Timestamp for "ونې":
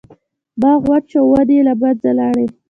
1.31-1.55